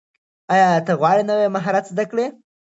ایا 0.53 0.69
ته 0.85 0.93
غواړې 0.99 1.23
نوي 1.29 1.47
مهارت 1.55 1.85
زده 1.91 2.03
کړې؟ 2.11 2.25